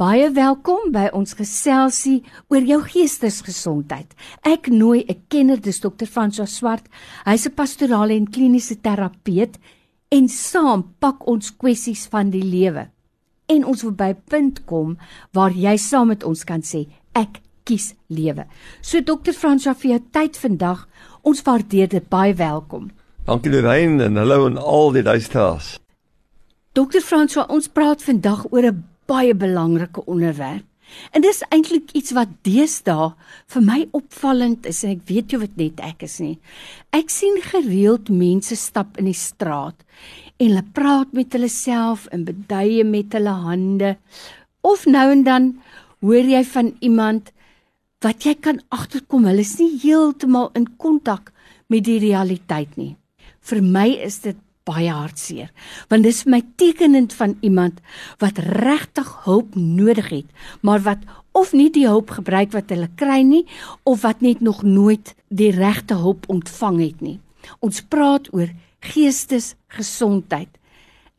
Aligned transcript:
Baie 0.00 0.30
welkom 0.32 0.88
by 0.94 1.10
ons 1.12 1.34
geselsie 1.36 2.22
oor 2.48 2.64
jou 2.64 2.78
geestesgesondheid. 2.80 4.14
Ek 4.40 4.70
nooi 4.72 5.04
'n 5.04 5.20
kenner, 5.28 5.60
dis 5.60 5.80
Dr. 5.80 6.06
François 6.06 6.48
Swart. 6.48 6.88
Hy's 7.26 7.46
'n 7.46 7.54
pastorale 7.54 8.14
en 8.14 8.26
kliniese 8.26 8.80
terapeut 8.80 9.58
en 10.10 10.28
saam 10.28 10.94
pak 10.98 11.26
ons 11.26 11.50
kwessies 11.56 12.06
van 12.08 12.30
die 12.30 12.42
lewe. 12.42 12.88
En 13.48 13.64
ons 13.64 13.82
wil 13.82 13.92
by 13.92 14.14
'n 14.14 14.22
punt 14.28 14.64
kom 14.64 14.98
waar 15.32 15.52
jy 15.52 15.76
saam 15.76 16.08
met 16.08 16.24
ons 16.24 16.44
kan 16.44 16.62
sê 16.62 16.86
ek 17.14 17.40
kies 17.64 17.94
lewe. 18.08 18.46
So 18.80 19.00
Dr. 19.00 19.32
François 19.32 19.76
vir 19.76 19.90
jou 19.90 20.00
tyd 20.10 20.36
vandag. 20.36 20.88
Ons 21.22 21.42
waardeer 21.42 21.88
dit 21.88 22.08
baie 22.08 22.34
welkom. 22.34 22.90
Dankie 23.24 23.50
Lorraine 23.50 24.04
en 24.04 24.16
hallo 24.16 24.46
aan 24.46 24.58
al 24.58 24.92
die 24.92 25.02
luisteraars. 25.02 25.78
Dr. 26.72 27.00
François, 27.00 27.46
ons 27.50 27.68
praat 27.68 28.02
vandag 28.02 28.46
oor 28.50 28.62
'n 28.62 28.91
baie 29.12 29.34
belangrike 29.36 30.04
onderwerp. 30.08 30.66
En 31.12 31.24
dis 31.24 31.40
eintlik 31.48 31.92
iets 31.96 32.12
wat 32.16 32.32
deesdae 32.46 33.12
vir 33.54 33.64
my 33.64 33.78
opvallend 33.96 34.66
is 34.68 34.82
en 34.84 34.94
ek 34.96 35.06
weet 35.08 35.32
jy 35.32 35.40
wat 35.44 35.56
net 35.60 35.80
ek 35.84 36.04
is 36.08 36.18
nie. 36.20 36.36
Ek 36.92 37.12
sien 37.12 37.38
gereeld 37.44 38.10
mense 38.12 38.56
stap 38.60 38.98
in 39.00 39.08
die 39.08 39.16
straat 39.16 39.78
en 40.38 40.50
hulle 40.50 40.64
praat 40.76 41.12
met 41.16 41.32
hulle 41.36 41.50
self 41.52 42.08
en 42.12 42.26
beduie 42.28 42.84
met 42.88 43.14
hulle 43.16 43.34
hande. 43.46 43.94
Of 44.60 44.86
nou 44.86 45.06
en 45.14 45.24
dan 45.28 45.52
hoor 46.02 46.28
jy 46.28 46.42
van 46.52 46.72
iemand 46.80 47.30
wat 48.02 48.26
jy 48.26 48.34
kan 48.42 48.58
agterkom 48.74 49.28
hulle 49.28 49.44
is 49.44 49.54
nie 49.60 49.70
heeltemal 49.84 50.50
in 50.58 50.66
kontak 50.82 51.30
met 51.70 51.86
die 51.86 52.00
realiteit 52.02 52.74
nie. 52.76 52.96
Vir 53.42 53.62
my 53.62 53.88
is 54.06 54.20
dit 54.26 54.38
baie 54.68 54.90
hartseer. 54.90 55.50
Want 55.90 56.06
dis 56.06 56.24
my 56.24 56.42
tekenend 56.60 57.14
van 57.18 57.36
iemand 57.40 57.80
wat 58.22 58.38
regtig 58.38 59.10
hulp 59.24 59.54
nodig 59.58 60.08
het 60.12 60.48
maar 60.60 60.82
wat 60.86 61.04
of 61.32 61.52
nie 61.56 61.70
die 61.72 61.86
hulp 61.88 62.12
gebruik 62.18 62.52
wat 62.52 62.70
hulle 62.70 62.90
kry 62.96 63.22
nie 63.26 63.44
of 63.88 64.02
wat 64.06 64.20
net 64.20 64.40
nog 64.40 64.62
nooit 64.62 65.14
die 65.28 65.50
regte 65.54 65.98
hulp 65.98 66.28
ontvang 66.28 66.80
het 66.80 67.00
nie. 67.00 67.18
Ons 67.60 67.82
praat 67.82 68.28
oor 68.32 68.50
geestesgesondheid. 68.82 70.50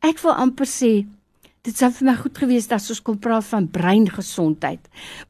Ek 0.04 0.20
wil 0.22 0.36
amper 0.36 0.68
sê 0.68 0.92
dit 1.64 1.76
sou 1.76 1.88
vir 1.96 2.10
my 2.10 2.16
goed 2.20 2.36
gewees 2.36 2.68
het 2.68 2.76
as 2.76 2.90
ons 2.92 3.00
kon 3.04 3.16
praat 3.18 3.46
van 3.48 3.70
breingesondheid. 3.72 4.82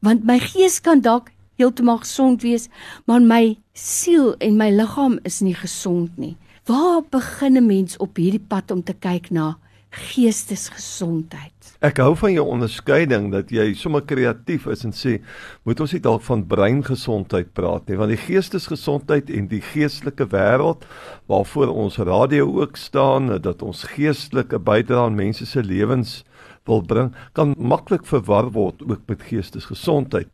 Want 0.03 0.27
my 0.27 0.35
gees 0.43 0.81
kan 0.83 0.99
dalk 1.01 1.31
heeltemal 1.59 2.01
gesond 2.03 2.43
wees 2.43 2.67
maar 3.07 3.23
my 3.23 3.55
siel 3.73 4.33
en 4.43 4.57
my 4.59 4.69
liggaam 4.73 5.19
is 5.27 5.41
nie 5.45 5.55
gesond 5.55 6.17
nie 6.19 6.35
Waar 6.65 7.01
begin 7.09 7.57
'n 7.57 7.65
mens 7.65 7.97
op 7.97 8.15
hierdie 8.15 8.45
pad 8.47 8.71
om 8.71 8.83
te 8.83 8.93
kyk 8.93 9.29
na 9.29 9.57
geestesgesondheid? 9.89 11.77
Ek 11.79 11.97
hou 11.97 12.15
van 12.15 12.31
jou 12.33 12.45
onderskeiding 12.47 13.31
dat 13.31 13.49
jy 13.49 13.73
sommer 13.73 14.01
kreatief 14.01 14.65
is 14.65 14.83
en 14.83 14.91
sê 14.91 15.21
moet 15.63 15.79
ons 15.79 15.91
nie 15.91 16.01
dalk 16.01 16.21
van 16.21 16.47
breingesondheid 16.47 17.53
praat 17.53 17.87
nie 17.87 17.97
want 17.97 18.09
die 18.09 18.17
geestesgesondheid 18.17 19.29
en 19.29 19.47
die 19.47 19.61
geestelike 19.61 20.25
wêreld 20.25 20.85
waarvoor 21.25 21.67
ons 21.67 21.97
radio 21.97 22.61
ook 22.61 22.77
staan 22.77 23.41
dat 23.41 23.61
ons 23.61 23.83
geestelike 23.83 24.59
bydrae 24.59 25.05
aan 25.05 25.15
mense 25.15 25.45
se 25.45 25.63
lewens 25.63 26.23
wil 26.65 26.81
bring 26.81 27.13
kan 27.33 27.53
maklik 27.57 28.05
verwar 28.05 28.49
word 28.51 28.81
ook 28.81 29.01
met 29.07 29.21
geestesgesondheid. 29.21 30.27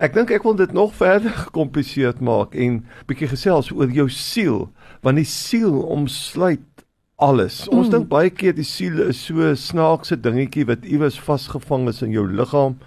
Ek 0.00 0.14
dink 0.16 0.30
ek 0.32 0.46
wil 0.48 0.54
dit 0.56 0.70
nog 0.72 0.94
verder 0.96 1.34
gekompliseer 1.36 2.16
maak 2.24 2.54
en 2.56 2.78
bietjie 3.04 3.26
gesels 3.28 3.68
oor 3.68 3.90
jou 3.92 4.06
siel 4.08 4.62
want 5.04 5.20
die 5.20 5.28
siel 5.28 5.76
omsluit 5.92 6.84
alles. 7.20 7.66
Ons 7.68 7.90
mm. 7.90 7.92
dink 7.92 8.06
baie 8.08 8.30
keer 8.32 8.56
die 8.56 8.64
siel 8.64 9.02
is 9.04 9.20
so 9.20 9.44
'n 9.44 9.58
snaakse 9.60 10.16
dingetjie 10.16 10.64
wat 10.72 10.88
iewers 10.88 11.20
vasgevang 11.20 11.88
is 11.92 12.00
in 12.00 12.16
jou 12.16 12.24
liggaam. 12.24 12.78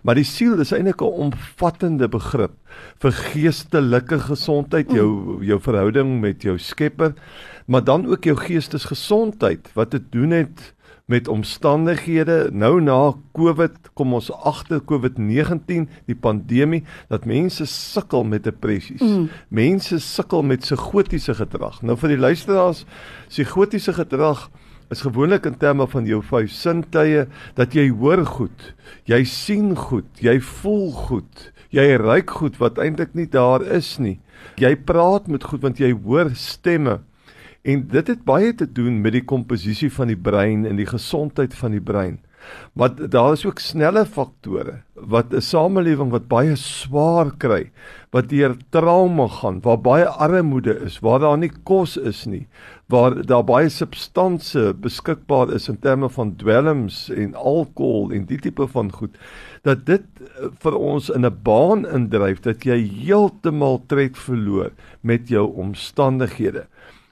Maar 0.00 0.16
die 0.16 0.24
siel 0.24 0.56
is 0.64 0.72
eintlik 0.72 1.04
'n 1.04 1.28
omvattende 1.28 2.08
begrip 2.08 2.56
vir 3.04 3.12
geestelike 3.12 4.18
gesondheid, 4.24 4.88
jou 4.88 5.08
mm. 5.12 5.42
jou 5.44 5.60
verhouding 5.60 6.20
met 6.20 6.40
jou 6.42 6.56
Skepper, 6.56 7.12
maar 7.66 7.84
dan 7.84 8.06
ook 8.06 8.24
jou 8.24 8.36
geestesgesondheid 8.36 9.68
wat 9.74 9.90
te 9.90 10.00
doen 10.00 10.30
het 10.30 10.72
met 11.06 11.28
omstandighede 11.28 12.48
nou 12.50 12.80
na 12.82 13.14
Covid 13.32 13.92
kom 13.94 14.16
ons 14.18 14.26
agter 14.34 14.80
Covid-19 14.82 15.84
die 16.10 16.16
pandemie 16.18 16.82
dat 17.12 17.28
mense 17.30 17.62
sukkel 17.70 18.26
met 18.26 18.42
depressies. 18.42 19.04
Mm. 19.04 19.28
Mense 19.54 20.00
sukkel 20.02 20.42
met 20.42 20.66
psigotiese 20.66 21.36
gedrag. 21.38 21.78
Nou 21.86 21.94
vir 22.00 22.16
die 22.16 22.18
luisteraars, 22.18 22.82
psigotiese 23.30 23.94
gedrag 23.94 24.48
is 24.90 25.06
gewoonlik 25.06 25.46
in 25.46 25.54
terme 25.62 25.86
van 25.90 26.10
jou 26.10 26.18
vyf 26.26 26.50
sintuie 26.50 27.28
dat 27.54 27.74
jy 27.74 27.86
hoor 27.94 28.24
goed, 28.26 28.72
jy 29.06 29.22
sien 29.30 29.76
goed, 29.78 30.10
jy 30.18 30.40
voel 30.42 30.90
goed, 31.06 31.50
jy 31.74 31.86
ruik 32.02 32.34
goed 32.40 32.58
wat 32.58 32.82
eintlik 32.82 33.14
nie 33.14 33.30
daar 33.30 33.62
is 33.62 33.94
nie. 34.02 34.18
Jy 34.58 34.74
praat 34.86 35.30
met 35.30 35.46
goed 35.46 35.62
want 35.62 35.78
jy 35.78 35.94
hoor 35.94 36.34
stemme. 36.34 37.04
En 37.66 37.82
dit 37.90 38.06
het 38.06 38.22
baie 38.22 38.54
te 38.54 38.66
doen 38.72 39.00
met 39.02 39.16
die 39.16 39.24
komposisie 39.26 39.90
van 39.90 40.12
die 40.12 40.20
brein 40.28 40.62
en 40.70 40.78
die 40.78 40.86
gesondheid 40.86 41.54
van 41.58 41.74
die 41.74 41.82
brein. 41.82 42.20
Maar 42.78 43.08
daar 43.10 43.32
is 43.32 43.42
ook 43.46 43.58
snelle 43.58 44.04
faktore 44.06 44.82
wat 44.94 45.34
'n 45.34 45.40
samelewing 45.40 46.10
wat 46.10 46.28
baie 46.28 46.54
swaar 46.56 47.32
kry, 47.36 47.70
wat 48.10 48.28
deur 48.28 48.56
trauma 48.70 49.26
gaan, 49.26 49.60
waar 49.60 49.80
baie 49.80 50.06
armoede 50.06 50.78
is, 50.84 50.98
waar 50.98 51.18
daar 51.18 51.38
nie 51.38 51.50
kos 51.62 51.96
is 51.96 52.24
nie, 52.24 52.46
waar 52.86 53.26
daar 53.26 53.44
baie 53.44 53.68
substansies 53.68 54.72
beskikbaar 54.80 55.52
is 55.52 55.68
in 55.68 55.78
terme 55.78 56.08
van 56.08 56.36
dwelms 56.36 57.10
en 57.10 57.34
alkohol 57.34 58.12
en 58.12 58.24
die 58.24 58.38
tipe 58.38 58.66
van 58.66 58.92
goed, 58.92 59.18
dat 59.62 59.86
dit 59.86 60.06
eh, 60.20 60.46
vir 60.58 60.76
ons 60.76 61.10
in 61.10 61.26
'n 61.26 61.38
baan 61.42 61.86
indryf 61.86 62.40
dat 62.40 62.64
jy 62.64 62.78
heeltemal 62.78 63.82
tred 63.86 64.16
verloor 64.18 64.70
met 65.00 65.28
jou 65.28 65.52
omstandighede. 65.54 66.66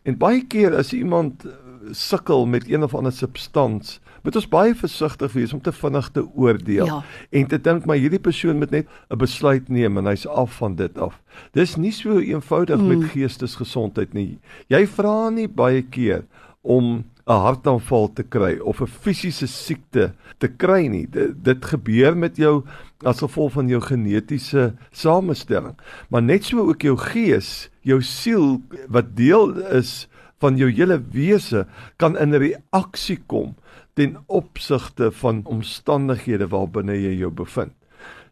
En 0.05 0.17
baie 0.21 0.43
keer 0.45 0.75
as 0.77 0.93
iemand 0.93 1.47
eh, 1.49 1.53
sukkel 1.97 2.47
met 2.47 2.69
een 2.69 2.83
of 2.85 2.95
ander 2.95 3.13
substans, 3.13 3.99
moet 4.25 4.37
ons 4.37 4.49
baie 4.49 4.75
versigtig 4.77 5.33
wees 5.33 5.53
om 5.53 5.61
te 5.65 5.73
vinnig 5.73 6.11
te 6.13 6.25
oordeel 6.35 6.89
ja. 6.89 7.01
en 7.31 7.49
te 7.49 7.59
dink 7.61 7.85
maar 7.89 8.01
hierdie 8.01 8.21
persoon 8.21 8.61
moet 8.61 8.73
net 8.73 8.89
'n 9.09 9.21
besluit 9.21 9.69
neem 9.69 9.99
en 10.01 10.09
hy's 10.09 10.27
af 10.27 10.57
van 10.61 10.77
dit 10.77 10.99
af. 10.99 11.21
Dis 11.53 11.77
nie 11.77 11.93
so 11.93 12.19
eenvoudig 12.19 12.81
mm. 12.81 12.89
met 12.89 13.11
geestesgesondheid 13.13 14.13
nie. 14.13 14.39
Jy 14.69 14.87
vra 14.87 15.31
nie 15.31 15.49
baie 15.49 15.83
keer 15.83 16.25
om 16.63 17.05
'n 17.27 17.41
hartaanval 17.41 18.13
te 18.13 18.23
kry 18.23 18.59
of 18.61 18.81
'n 18.81 18.87
fisiese 18.87 19.47
siekte 19.47 20.13
te 20.39 20.49
kry 20.49 20.87
nie. 20.87 21.07
Dit, 21.07 21.45
dit 21.45 21.65
gebeur 21.65 22.17
met 22.17 22.37
jou 22.37 22.65
as 23.05 23.23
gevolg 23.25 23.53
van 23.53 23.69
jou 23.69 23.81
genetiese 23.81 24.75
samestelling. 24.93 25.77
Maar 26.09 26.23
net 26.23 26.45
so 26.45 26.69
ook 26.69 26.83
jou 26.83 26.97
gees, 26.97 27.71
jou 27.81 28.03
siel 28.03 28.61
wat 28.89 29.17
deel 29.17 29.57
is 29.73 30.09
van 30.39 30.57
jou 30.57 30.71
hele 30.71 31.01
wese 31.13 31.67
kan 31.97 32.19
in 32.19 32.35
reaksie 32.35 33.21
kom 33.27 33.55
ten 33.95 34.19
opsigte 34.27 35.13
van 35.13 35.45
omstandighede 35.45 36.49
waarbinne 36.49 36.97
jy 36.99 37.15
jou 37.19 37.31
bevind. 37.31 37.73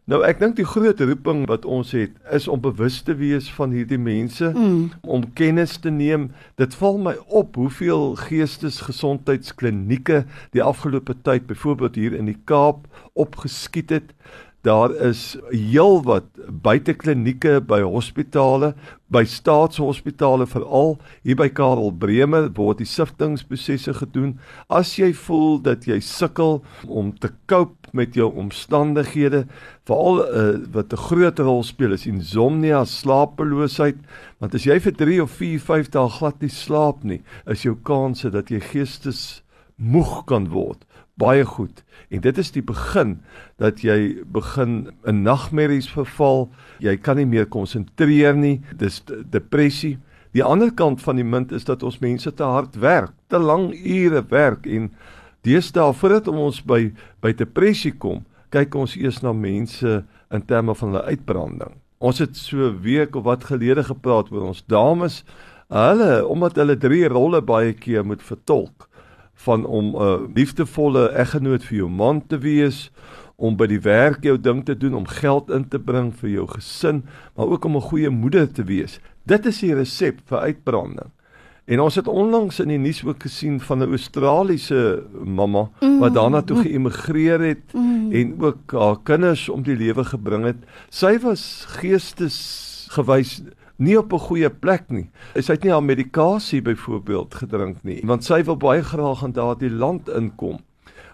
Nou 0.03 0.17
ek 0.27 0.41
dink 0.41 0.57
die 0.57 0.65
groot 0.67 0.99
roeping 0.99 1.45
wat 1.47 1.63
ons 1.63 1.93
het 1.95 2.11
is 2.35 2.49
om 2.51 2.59
bewus 2.59 2.97
te 3.07 3.13
wees 3.15 3.45
van 3.55 3.71
hierdie 3.71 4.01
mense, 4.01 4.49
mm. 4.51 4.99
om 5.07 5.23
kennis 5.37 5.77
te 5.79 5.93
neem. 5.95 6.25
Dit 6.59 6.75
val 6.75 6.99
my 6.99 7.13
op 7.31 7.55
hoeveel 7.55 8.17
geestesgesondheidsklinieke 8.25 10.25
die 10.51 10.63
afgelope 10.63 11.15
tyd 11.23 11.47
byvoorbeeld 11.47 11.95
hier 11.95 12.17
in 12.19 12.27
die 12.27 12.39
Kaap 12.51 12.83
opgeskiet 13.15 13.95
het. 13.95 14.11
Daar 14.63 14.91
is 14.95 15.35
heelwat 15.51 16.27
buiteklinieke 16.63 17.57
by 17.67 17.81
hospitale, 17.83 18.73
by 19.11 19.23
staatshospitale 19.27 20.47
veral 20.47 20.95
hier 21.23 21.39
by 21.39 21.49
Karel 21.51 21.91
Bremer 21.95 22.47
word 22.55 22.79
die 22.79 22.87
siftingprosesse 22.87 23.95
gedoen. 23.97 24.37
As 24.67 24.95
jy 24.99 25.11
voel 25.25 25.59
dat 25.63 25.87
jy 25.87 25.99
sukkel 26.03 26.61
om 26.87 27.11
te 27.15 27.31
cope 27.51 27.82
met 27.93 28.15
jou 28.17 28.27
omstandighede, 28.33 29.43
veral 29.87 30.23
uh, 30.23 30.57
wat 30.73 30.93
'n 30.93 31.03
groot 31.07 31.39
rol 31.39 31.63
speel 31.63 31.93
is 31.93 32.07
insomnia, 32.09 32.85
slapeloosheid, 32.85 33.97
want 34.39 34.55
as 34.55 34.65
jy 34.65 34.79
vir 34.79 34.93
3 34.93 35.21
of 35.21 35.31
4, 35.31 35.59
5 35.59 35.89
dae 35.89 36.09
glad 36.09 36.41
nie 36.41 36.49
slaap 36.49 37.03
nie, 37.03 37.21
is 37.45 37.63
jou 37.63 37.75
kanse 37.75 38.29
dat 38.29 38.49
jy 38.49 38.59
geestes 38.59 39.43
moeg 39.77 40.25
kan 40.25 40.49
word 40.49 40.85
baie 41.19 41.45
goed. 41.45 41.83
En 42.09 42.21
dit 42.21 42.37
is 42.37 42.51
die 42.53 42.63
begin 42.65 43.17
dat 43.61 43.81
jy 43.81 44.23
begin 44.25 44.89
'n 45.05 45.23
nagmerries 45.23 45.89
verval. 45.89 46.49
Jy 46.79 46.97
kan 46.97 47.17
nie 47.17 47.25
meer 47.25 47.45
konsentreer 47.45 48.35
nie. 48.35 48.61
Dis 48.77 49.03
depressie. 49.29 49.97
Die 50.31 50.43
ander 50.43 50.71
kant 50.73 51.01
van 51.01 51.15
die 51.15 51.23
munt 51.25 51.51
is 51.51 51.63
dat 51.63 51.83
ons 51.83 51.99
mense 51.99 52.33
te 52.33 52.43
hard 52.43 52.75
werk, 52.75 53.11
te 53.27 53.37
lang 53.37 53.73
ure 53.85 54.25
werk 54.29 54.65
en 54.65 54.91
deesdae 55.43 55.93
voordat 55.93 56.27
ons 56.27 56.61
by 56.61 56.91
by 57.21 57.33
depressie 57.33 57.93
kom, 57.93 58.23
kyk 58.49 58.75
ons 58.75 58.95
eers 58.95 59.21
na 59.23 59.33
mense 59.33 60.03
in 60.31 60.45
terme 60.45 60.75
van 60.75 60.93
hulle 60.93 61.03
uitbranding. 61.13 61.73
Ons 61.99 62.19
het 62.19 62.35
so 62.35 62.69
'n 62.69 62.81
week 62.81 63.15
of 63.15 63.23
wat 63.23 63.43
gelede 63.43 63.83
gepraat 63.83 64.31
oor 64.31 64.47
ons 64.47 64.63
dames, 64.67 65.23
hulle 65.69 66.27
omdat 66.27 66.55
hulle 66.55 66.77
drie 66.77 67.07
rolle 67.07 67.41
baie 67.41 67.73
keer 67.73 68.05
moet 68.05 68.21
vertolk 68.21 68.89
van 69.33 69.65
om 69.65 69.85
'n 69.85 70.01
uh, 70.01 70.35
liefdevolle 70.35 71.09
eggenoot 71.09 71.63
vir 71.63 71.77
jou 71.77 71.89
man 71.89 72.21
te 72.27 72.37
wees, 72.37 72.91
om 73.35 73.57
by 73.57 73.67
die 73.67 73.81
werk 73.81 74.23
jou 74.23 74.37
ding 74.39 74.61
te 74.65 74.75
doen, 74.77 74.93
om 74.95 75.07
geld 75.09 75.49
in 75.51 75.65
te 75.67 75.79
bring 75.79 76.13
vir 76.15 76.29
jou 76.29 76.47
gesin, 76.47 77.03
maar 77.35 77.47
ook 77.47 77.65
om 77.65 77.75
'n 77.75 77.89
goeie 77.89 78.09
moeder 78.09 78.51
te 78.51 78.63
wees. 78.63 78.99
Dit 79.25 79.45
is 79.45 79.59
die 79.59 79.73
resep 79.73 80.19
vir 80.25 80.39
uitbranding. 80.39 81.11
En 81.65 81.79
ons 81.79 81.95
het 81.95 82.07
onlangs 82.07 82.59
in 82.59 82.73
die 82.73 82.77
nuus 82.77 82.99
ook 83.05 83.23
gesien 83.23 83.59
van 83.59 83.79
'n 83.79 83.95
Australiese 83.95 85.03
mamma 85.23 85.69
mm, 85.79 85.99
wat 85.99 86.13
daarna 86.13 86.41
toe 86.41 86.61
geëmigreer 86.61 87.39
het 87.39 87.73
mm. 87.73 88.11
en 88.11 88.35
ook 88.41 88.71
haar 88.71 88.97
kinders 89.03 89.49
om 89.49 89.63
die 89.63 89.75
lewe 89.75 90.03
gebring 90.03 90.43
het. 90.43 90.59
Sy 90.89 91.19
was 91.19 91.65
geestesgewys 91.79 93.41
nie 93.75 93.97
op 93.97 94.13
'n 94.13 94.19
goeie 94.19 94.49
plek 94.49 94.83
nie. 94.89 95.09
Sy 95.35 95.51
het 95.53 95.63
nie 95.63 95.71
haar 95.71 95.83
medikasie 95.83 96.61
byvoorbeeld 96.61 97.35
gedrink 97.35 97.83
nie, 97.83 98.01
want 98.03 98.23
sy 98.23 98.43
wil 98.43 98.57
baie 98.57 98.83
graag 98.83 99.23
in 99.23 99.31
daardie 99.31 99.71
land 99.71 100.09
inkom. 100.09 100.59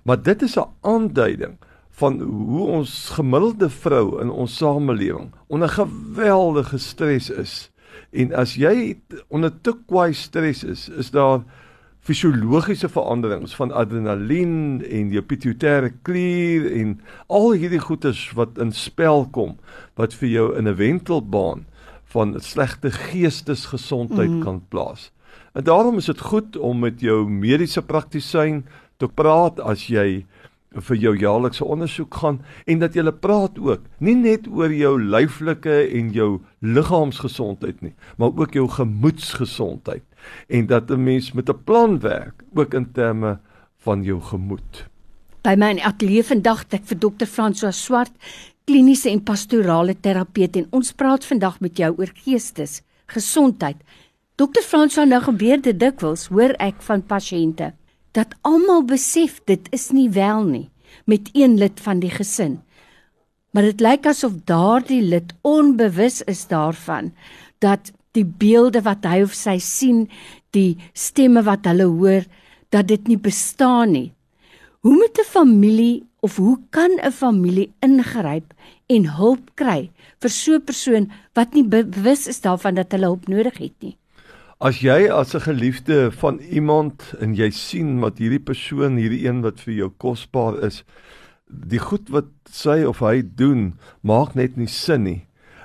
Maar 0.04 0.24
dit 0.24 0.42
is 0.42 0.58
'n 0.58 0.70
aanduiding 0.82 1.58
van 1.90 2.20
hoe 2.22 2.68
ons 2.68 3.10
gemiddelde 3.10 3.70
vrou 3.70 4.22
in 4.22 4.30
ons 4.30 4.58
samelewing 4.58 5.32
onder 5.48 5.70
geweldige 5.70 6.78
stres 6.78 7.30
is. 7.30 7.72
En 8.12 8.34
as 8.34 8.56
jy 8.56 8.98
onder 9.28 9.54
te 9.62 9.74
kwai 9.88 10.14
stres 10.14 10.64
is, 10.64 10.90
is 10.90 11.12
daar 11.12 11.44
fisiologiese 12.00 12.90
veranderings 12.90 13.56
van 13.56 13.72
adrenalien 13.76 14.80
en 14.86 15.12
jou 15.14 15.24
pituitêre 15.26 15.92
klier 16.08 16.66
en 16.80 16.96
al 17.28 17.52
hierdie 17.60 17.82
goeters 17.84 18.30
wat 18.38 18.58
in 18.62 18.72
spel 18.74 19.28
kom 19.36 19.58
wat 20.00 20.16
vir 20.18 20.30
jou 20.30 20.48
in 20.58 20.68
'n 20.68 20.80
wentelbaan 20.80 21.66
van 22.14 22.40
slegte 22.42 22.92
geestesgesondheid 22.92 24.30
mm. 24.30 24.44
kan 24.44 24.62
plaas. 24.70 25.12
En 25.54 25.64
daarom 25.64 25.98
is 25.98 26.06
dit 26.06 26.20
goed 26.20 26.58
om 26.58 26.80
met 26.80 27.02
jou 27.02 27.30
mediese 27.30 27.82
praktisyn 27.82 28.66
te 28.98 29.08
praat 29.08 29.60
as 29.60 29.88
jy 29.88 30.26
vir 30.70 31.00
jou 31.02 31.16
jaarlikse 31.18 31.66
ondersoek 31.66 32.14
gaan 32.22 32.40
en 32.70 32.80
dat 32.80 32.94
jy 32.94 33.12
praat 33.22 33.58
ook 33.60 33.88
nie 34.00 34.16
net 34.16 34.48
oor 34.48 34.74
jou 34.74 34.94
lyflike 35.02 35.78
en 35.98 36.12
jou 36.14 36.30
liggaamsgesondheid 36.62 37.82
nie, 37.82 37.94
maar 38.18 38.36
ook 38.38 38.54
jou 38.54 38.68
gemoedsgesondheid 38.70 40.04
en 40.48 40.68
dat 40.68 40.92
'n 40.92 41.04
mens 41.04 41.32
met 41.32 41.50
'n 41.50 41.64
plan 41.64 42.00
werk 42.00 42.44
ook 42.54 42.74
in 42.74 42.92
terme 42.92 43.40
van 43.78 44.04
jou 44.04 44.22
gemoed. 44.22 44.86
By 45.42 45.56
my 45.58 45.80
ateljee 45.80 46.24
vandag 46.24 46.60
het 46.60 46.74
ek 46.74 46.86
vir 46.86 47.00
dokter 47.00 47.28
François 47.28 47.84
Swart 47.84 48.12
kliniese 48.66 49.10
en 49.10 49.24
pastorale 49.24 49.96
terapeut 50.00 50.56
en 50.56 50.68
ons 50.70 50.92
praat 50.92 51.26
vandag 51.26 51.60
met 51.60 51.78
jou 51.78 51.96
oor 51.98 52.12
geestes 52.14 52.82
gesondheid. 53.06 53.78
Dokter 54.36 54.64
Franswa 54.64 55.04
nou 55.04 55.22
gebeur 55.22 55.62
dit 55.62 55.80
dikwels 55.80 56.28
hoor 56.28 56.54
ek 56.60 56.82
van 56.82 57.02
pasiënte 57.02 57.74
dat 58.12 58.36
almal 58.42 58.84
besef 58.84 59.40
dit 59.46 59.68
is 59.76 59.90
nie 59.92 60.10
wel 60.10 60.44
nie 60.44 60.70
met 61.06 61.30
een 61.34 61.58
lid 61.58 61.80
van 61.80 62.00
die 62.00 62.12
gesin. 62.12 62.60
Maar 63.52 63.72
dit 63.72 63.82
lyk 63.82 64.06
asof 64.06 64.34
daardie 64.46 65.02
lid 65.02 65.34
onbewus 65.42 66.22
is 66.30 66.46
daarvan 66.48 67.14
dat 67.60 67.92
die 68.18 68.26
beelde 68.26 68.82
wat 68.86 69.06
hy 69.06 69.22
of 69.26 69.34
sy 69.38 69.58
sien, 69.62 70.08
die 70.54 70.78
stemme 70.94 71.44
wat 71.46 71.68
hulle 71.70 71.86
hoor, 71.90 72.26
dat 72.74 72.90
dit 72.90 73.10
nie 73.10 73.18
bestaan 73.18 73.94
nie. 73.94 74.10
Hoe 74.82 74.96
moet 74.96 75.18
'n 75.20 75.26
familie 75.26 76.04
of 76.22 76.38
hoe 76.38 76.58
kan 76.70 76.92
'n 77.02 77.12
familie 77.12 77.72
ingryp 77.82 78.54
en 78.88 79.06
hulp 79.06 79.52
kry 79.56 79.92
vir 80.22 80.30
so 80.30 80.54
'n 80.56 80.66
persoon 80.66 81.12
wat 81.34 81.54
nie 81.54 81.64
bewus 81.64 82.28
is 82.28 82.42
daarvan 82.42 82.76
dat 82.76 82.92
hulle 82.92 83.06
hulp 83.06 83.28
nodig 83.28 83.58
het 83.58 83.76
nie? 83.82 83.98
As 84.60 84.82
jy 84.84 85.08
as 85.08 85.32
'n 85.36 85.40
geliefde 85.40 86.12
van 86.12 86.40
iemand 86.40 87.16
en 87.24 87.32
jy 87.34 87.50
sien 87.50 88.02
wat 88.04 88.18
hierdie 88.20 88.44
persoon, 88.44 88.98
hierdie 89.00 89.24
een 89.24 89.40
wat 89.42 89.60
vir 89.64 89.74
jou 89.74 89.90
kosbaar 89.98 90.60
is, 90.68 90.84
die 91.48 91.80
goed 91.80 92.10
wat 92.10 92.28
sy 92.44 92.84
of 92.84 93.00
hy 93.00 93.22
doen, 93.24 93.80
maak 94.04 94.36
net 94.36 94.58
nie 94.58 94.68
sin 94.68 95.04
nie. 95.04 95.22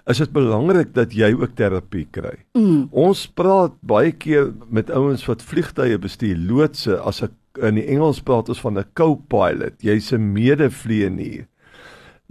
Is 0.07 0.19
dit 0.19 0.31
belangrik 0.31 0.95
dat 0.95 1.11
jy 1.11 1.33
ook 1.35 1.57
terapie 1.57 2.07
kry? 2.07 2.37
Mm. 2.55 2.89
Ons 2.93 3.27
praat 3.27 3.75
baie 3.83 4.13
keer 4.13 4.53
met 4.71 4.91
ouens 4.91 5.27
wat 5.27 5.43
vliegtye 5.43 5.99
bestuur, 5.99 6.39
loodse 6.39 6.95
as 7.01 7.21
'n 7.23 7.35
in 7.63 7.75
die 7.75 7.89
Engels 7.91 8.21
praat 8.21 8.49
ons 8.49 8.61
van 8.61 8.79
'n 8.79 8.87
co-pilot, 8.95 9.75
jy's 9.83 10.13
'n 10.13 10.33
medevlieënier. 10.33 11.47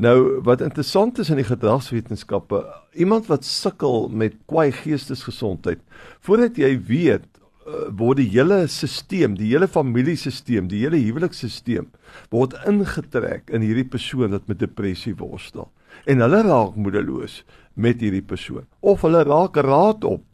Nou 0.02 0.42
wat 0.42 0.62
interessant 0.66 1.20
is 1.22 1.30
in 1.30 1.38
die 1.38 1.46
gedragswetenskappe, 1.46 2.64
iemand 2.98 3.28
wat 3.30 3.46
sukkel 3.46 4.08
met 4.10 4.40
kwai 4.50 4.72
geestesgesondheid, 4.74 5.84
voordat 6.26 6.58
jy 6.58 6.72
weet 6.88 7.28
uh, 7.68 7.92
word 7.94 8.18
die 8.18 8.30
hele 8.34 8.64
stelsel, 8.66 9.36
die 9.38 9.52
hele 9.52 9.70
familiesisteem, 9.70 10.68
die 10.72 10.82
hele 10.82 10.98
huwelikssisteem 10.98 11.92
word 12.34 12.58
ingetrek 12.70 13.54
in 13.54 13.62
hierdie 13.62 13.86
persoon 13.86 14.34
wat 14.34 14.50
met 14.50 14.64
depressie 14.64 15.14
worstel. 15.20 15.70
En 16.10 16.26
hulle 16.26 16.42
raak 16.42 16.76
moedeloos 16.76 17.44
met 17.78 18.02
hierdie 18.02 18.26
persoon 18.26 18.66
of 18.82 19.06
hulle 19.06 19.22
raak 19.30 19.62
raad 19.62 20.04
op. 20.10 20.26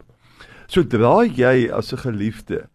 Sodra 0.71 1.25
jy 1.25 1.67
as 1.67 1.91
'n 1.93 2.05
geliefde 2.07 2.69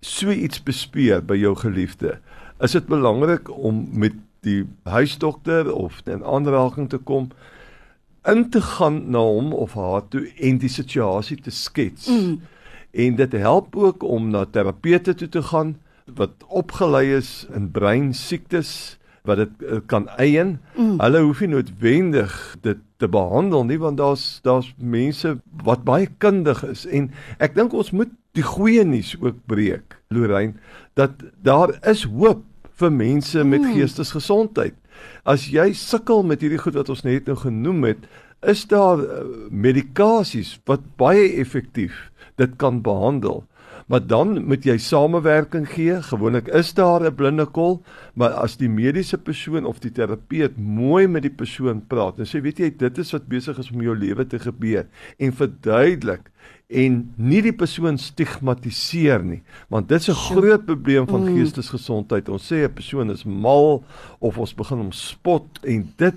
so 0.00 0.30
iets 0.30 0.60
bespeer 0.62 1.22
by 1.22 1.34
jou 1.34 1.54
geliefde, 1.56 2.20
is 2.60 2.72
dit 2.72 2.86
belangrik 2.86 3.50
om 3.50 3.88
met 3.92 4.12
die 4.40 4.66
huisdokter 4.82 5.72
of 5.74 6.02
'n 6.06 6.24
aanraking 6.24 6.88
te 6.88 6.98
kom 6.98 7.30
in 8.24 8.50
te 8.50 8.60
gaan 8.60 9.10
na 9.10 9.18
hom 9.18 9.52
of 9.52 9.74
haar 9.74 10.08
toe 10.08 10.26
en 10.36 10.58
die 10.58 10.68
situasie 10.68 11.40
te 11.40 11.50
skets. 11.50 12.08
Mm. 12.08 12.40
En 12.90 13.16
dit 13.16 13.32
help 13.32 13.76
ook 13.76 14.02
om 14.02 14.30
na 14.30 14.44
terapeute 14.44 15.14
toe 15.14 15.28
te 15.28 15.42
gaan 15.42 15.76
wat 16.14 16.30
opgelei 16.48 17.16
is 17.16 17.46
in 17.54 17.70
brein 17.70 18.14
siektes 18.14 18.98
wat 19.28 19.36
dit 19.36 19.62
uh, 19.62 19.80
kan 19.86 20.08
eien. 20.16 20.60
Mm. 20.76 21.00
Hulle 21.00 21.20
hoef 21.20 21.40
nie 21.40 21.52
noodwendig 21.52 22.56
dit 22.64 22.80
te 22.96 23.08
behandel 23.08 23.64
nie 23.68 23.78
want 23.78 24.00
daar's 24.00 24.40
daar's 24.42 24.72
mense 24.76 25.36
wat 25.64 25.84
baie 25.86 26.08
kundig 26.18 26.64
is 26.66 26.86
en 26.86 27.10
ek 27.38 27.54
dink 27.54 27.76
ons 27.76 27.92
moet 27.94 28.10
die 28.36 28.44
goeie 28.44 28.84
nuus 28.86 29.14
ook 29.20 29.38
breek, 29.50 29.96
Lorraine, 30.14 30.54
dat 30.98 31.22
daar 31.42 31.72
is 31.90 32.04
hoop 32.06 32.42
vir 32.78 32.94
mense 32.94 33.44
met 33.44 33.62
mm. 33.62 33.74
geestesgesondheid. 33.74 34.76
As 35.28 35.48
jy 35.50 35.72
sukkel 35.76 36.24
met 36.26 36.42
hierdie 36.42 36.60
goed 36.62 36.78
wat 36.78 36.90
ons 36.92 37.04
net 37.06 37.28
nou 37.28 37.36
genoem 37.38 37.84
het, 37.90 38.08
is 38.46 38.64
daar 38.70 39.02
uh, 39.02 39.22
medikasies 39.50 40.56
wat 40.70 40.84
baie 41.00 41.32
effektief 41.42 42.08
dit 42.38 42.52
kan 42.58 42.82
behandel 42.86 43.42
maar 43.88 44.04
dan 44.06 44.44
moet 44.46 44.64
jy 44.64 44.76
samewerking 44.78 45.66
gee. 45.68 45.96
Gewoonlik 46.02 46.48
is 46.48 46.74
daar 46.76 47.02
'n 47.04 47.14
blinde 47.14 47.46
kol, 47.46 47.82
maar 48.14 48.30
as 48.30 48.56
die 48.56 48.68
mediese 48.68 49.18
persoon 49.18 49.64
of 49.64 49.80
die 49.80 49.92
terapeut 49.92 50.58
mooi 50.58 51.06
met 51.06 51.22
die 51.22 51.34
persoon 51.34 51.80
praat 51.86 52.18
en 52.18 52.26
sê 52.26 52.42
weet 52.42 52.58
jy 52.58 52.70
dit 52.76 52.98
is 52.98 53.12
wat 53.12 53.28
besig 53.28 53.58
is 53.58 53.70
om 53.70 53.82
jou 53.82 53.96
lewe 53.96 54.26
te 54.26 54.38
gebeur 54.38 54.86
en 55.18 55.32
verduidelik 55.32 56.30
en 56.68 56.98
nie 57.16 57.40
die 57.42 57.54
persoon 57.56 57.96
stigmatiseer 57.98 59.22
nie 59.24 59.40
want 59.72 59.88
dit 59.88 60.00
is 60.00 60.08
'n 60.08 60.20
groot 60.34 60.64
probleem 60.66 61.08
van 61.08 61.24
mm. 61.24 61.36
geestesgesondheid 61.36 62.28
ons 62.28 62.52
sê 62.52 62.64
'n 62.64 62.74
persoon 62.74 63.10
is 63.10 63.24
mal 63.24 63.84
of 64.20 64.38
ons 64.38 64.54
begin 64.54 64.78
hom 64.78 64.92
spot 64.92 65.46
en 65.64 65.92
dit 65.96 66.14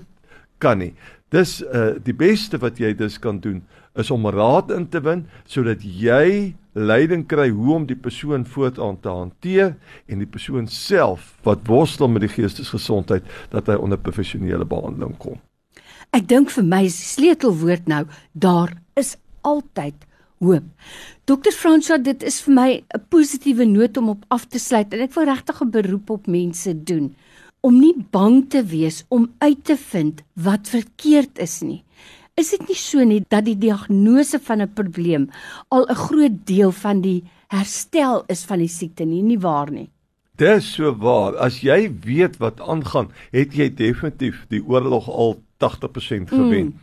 kan 0.58 0.78
nie 0.78 0.94
dis 1.32 1.60
uh, 1.64 1.94
die 2.04 2.16
beste 2.16 2.60
wat 2.60 2.80
jy 2.80 2.92
dus 2.96 3.18
kan 3.18 3.40
doen 3.40 3.62
is 3.98 4.10
om 4.12 4.28
raad 4.28 4.70
in 4.72 4.88
te 4.88 5.00
win 5.04 5.24
sodat 5.48 5.84
jy 5.84 6.52
leiding 6.72 7.24
kry 7.28 7.48
hoe 7.52 7.74
om 7.74 7.86
die 7.88 7.98
persoon 7.98 8.44
voortaan 8.48 8.98
te 9.00 9.12
hanteer 9.12 9.74
en 10.08 10.22
die 10.22 10.28
persoon 10.28 10.68
self 10.68 11.34
wat 11.46 11.66
worstel 11.68 12.08
met 12.08 12.24
die 12.24 12.32
geestesgesondheid 12.32 13.26
dat 13.52 13.68
hy 13.68 13.76
onder 13.76 14.00
professionele 14.00 14.64
behandeling 14.68 15.16
kom. 15.20 15.40
Ek 16.12 16.28
dink 16.28 16.52
vir 16.52 16.64
my 16.68 16.84
is 16.88 16.96
die 17.00 17.10
sleutelwoord 17.10 17.88
nou 17.88 18.04
daar 18.32 18.74
is 19.00 19.16
altyd 19.48 20.08
hoop. 20.42 20.64
Dokter 21.28 21.54
Franswa, 21.54 22.00
dit 22.02 22.24
is 22.26 22.40
vir 22.42 22.54
my 22.54 22.70
'n 22.94 23.04
positiewe 23.08 23.64
noot 23.64 23.96
om 23.96 24.08
op 24.08 24.24
af 24.28 24.46
te 24.46 24.58
sluit 24.58 24.92
en 24.92 25.00
ek 25.00 25.14
wil 25.14 25.24
regtig 25.24 25.62
'n 25.62 25.70
beroep 25.70 26.10
op 26.10 26.26
mense 26.26 26.72
doen 26.84 27.14
om 27.62 27.78
nie 27.78 27.94
bang 28.10 28.42
te 28.50 28.64
wees 28.66 29.04
om 29.14 29.28
uit 29.38 29.64
te 29.64 29.76
vind 29.78 30.22
wat 30.34 30.70
verkeerd 30.70 31.38
is 31.42 31.60
nie. 31.62 31.82
Is 32.34 32.50
dit 32.50 32.62
nie 32.66 32.78
so 32.78 33.04
nie 33.06 33.20
dat 33.30 33.46
die 33.46 33.58
diagnose 33.58 34.40
van 34.42 34.62
'n 34.62 34.72
probleem 34.74 35.28
al 35.68 35.86
'n 35.86 35.94
groot 35.94 36.46
deel 36.46 36.72
van 36.72 37.00
die 37.00 37.22
herstel 37.48 38.24
is 38.28 38.44
van 38.44 38.58
die 38.58 38.68
siekte 38.68 39.04
nie, 39.04 39.22
nie 39.22 39.38
waar 39.38 39.70
nie? 39.70 39.90
Dis 40.36 40.74
so 40.74 40.94
waar. 40.96 41.36
As 41.36 41.60
jy 41.60 41.92
weet 42.04 42.36
wat 42.38 42.60
aangaan, 42.60 43.12
het 43.30 43.54
jy 43.54 43.68
definitief 43.68 44.46
die 44.48 44.62
oorlog 44.64 45.08
al 45.08 45.42
80% 45.58 46.28
gewen. 46.28 46.64
Mm. 46.64 46.74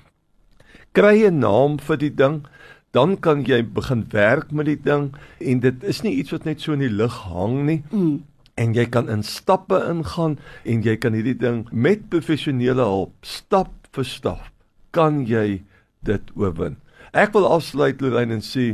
Kry 0.91 1.25
'n 1.25 1.39
naam 1.39 1.79
vir 1.79 1.97
die 1.97 2.15
ding, 2.15 2.47
dan 2.91 3.19
kan 3.19 3.43
jy 3.43 3.63
begin 3.63 4.05
werk 4.11 4.51
met 4.51 4.65
die 4.65 4.81
ding 4.83 5.15
en 5.39 5.59
dit 5.59 5.83
is 5.83 6.01
nie 6.01 6.13
iets 6.13 6.31
wat 6.31 6.45
net 6.45 6.61
so 6.61 6.73
in 6.73 6.79
die 6.79 6.95
lug 6.95 7.13
hang 7.13 7.65
nie. 7.65 7.83
Mm 7.91 8.23
en 8.59 8.75
jy 8.75 8.85
kan 8.91 9.07
in 9.11 9.23
stappe 9.23 9.77
ingaan 9.87 10.37
en 10.67 10.83
jy 10.83 10.95
kan 10.99 11.15
hierdie 11.15 11.37
ding 11.39 11.63
met 11.71 12.09
professionele 12.11 12.83
hulp 12.83 13.15
stap 13.25 13.71
vir 13.95 14.07
stap 14.07 14.49
kan 14.95 15.23
jy 15.29 15.61
dit 16.05 16.31
oorwin. 16.35 16.77
Ek 17.13 17.33
wil 17.35 17.47
afsluit 17.47 18.01
Lorraine 18.01 18.39
en 18.39 18.43
sê 18.45 18.73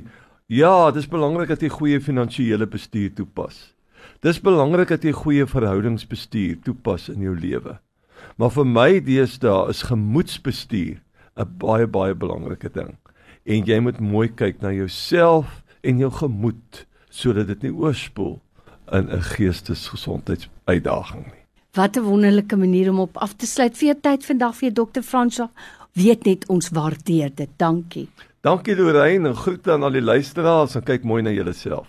ja, 0.52 0.92
dit 0.92 1.04
is 1.04 1.10
belangrik 1.10 1.52
dat 1.54 1.64
jy 1.64 1.72
goeie 1.74 2.02
finansiële 2.02 2.68
bestuur 2.70 3.14
toepas. 3.18 3.76
Dis 4.26 4.42
belangrik 4.42 4.94
dat 4.94 5.06
jy 5.06 5.14
goeie 5.16 5.46
verhoudingsbestuur 5.50 6.62
toepas 6.66 7.10
in 7.14 7.26
jou 7.26 7.36
lewe. 7.38 7.78
Maar 8.40 8.54
vir 8.56 8.68
my 8.68 8.90
deesdae 9.06 9.70
is 9.74 9.86
gemoedsbestuur 9.90 11.02
'n 11.36 11.58
baie 11.62 11.88
baie 11.88 12.16
belangrike 12.16 12.72
ding. 12.74 12.96
En 13.46 13.66
jy 13.66 13.80
moet 13.80 14.00
mooi 14.00 14.30
kyk 14.30 14.62
na 14.62 14.72
jouself 14.72 15.64
en 15.84 16.00
jou 16.00 16.12
gemoed 16.12 16.86
sodat 17.10 17.48
dit 17.48 17.62
nie 17.64 17.74
oorspoel 17.74 18.40
in 18.92 19.10
'n 19.10 19.22
geestesgesondheidsuitdaging 19.22 21.26
nie. 21.26 21.44
Wat 21.74 21.98
'n 21.98 22.02
wonderlike 22.02 22.56
manier 22.56 22.90
om 22.90 23.00
op 23.00 23.18
af 23.18 23.34
te 23.34 23.48
sluit 23.48 23.78
vir 23.78 23.88
jou 23.88 24.00
tyd 24.02 24.26
vandag 24.26 24.56
vir 24.56 24.74
Dr. 24.74 25.02
Fransja. 25.02 25.50
Weet 25.94 26.26
net 26.26 26.48
ons 26.48 26.70
waardeer 26.70 27.32
dit. 27.36 27.50
Dankie. 27.58 28.10
Dankie 28.42 28.76
Lorraine 28.76 29.28
en 29.28 29.36
groete 29.36 29.72
aan 29.72 29.84
al 29.84 29.92
die 29.92 30.02
luisteraars 30.02 30.76
en 30.76 30.84
kyk 30.84 31.04
mooi 31.04 31.22
na 31.22 31.30
julleself. 31.30 31.88